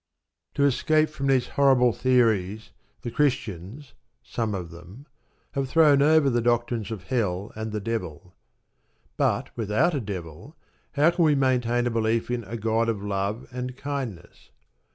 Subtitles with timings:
[0.55, 2.71] To escape from these horrible theories,
[3.03, 3.93] the Christians
[4.23, 5.05] (some of them)
[5.51, 8.33] have thrown over the doctrines of Hell and the Devil.
[9.15, 10.55] But without a Devil
[10.93, 14.49] how can we maintain a belief in a God of love and kindness?